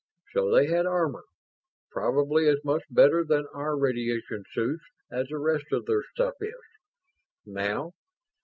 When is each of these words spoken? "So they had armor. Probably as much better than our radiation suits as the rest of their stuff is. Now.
"So 0.33 0.49
they 0.49 0.65
had 0.65 0.87
armor. 0.87 1.25
Probably 1.91 2.47
as 2.47 2.57
much 2.63 2.81
better 2.89 3.23
than 3.23 3.45
our 3.53 3.77
radiation 3.77 4.43
suits 4.51 4.81
as 5.11 5.27
the 5.27 5.37
rest 5.37 5.71
of 5.71 5.85
their 5.85 6.01
stuff 6.15 6.33
is. 6.39 6.63
Now. 7.45 7.93